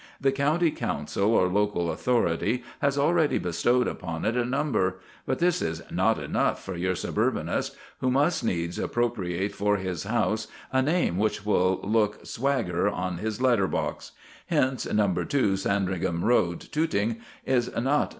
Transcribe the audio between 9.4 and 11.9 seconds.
for his house a name which will